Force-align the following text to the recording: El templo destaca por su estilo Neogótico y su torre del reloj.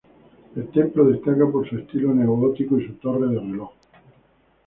El 0.55 0.67
templo 0.71 1.05
destaca 1.05 1.45
por 1.45 1.69
su 1.69 1.77
estilo 1.77 2.11
Neogótico 2.11 2.75
y 2.79 2.87
su 2.87 2.93
torre 2.93 3.27
del 3.27 3.39
reloj. 3.51 3.71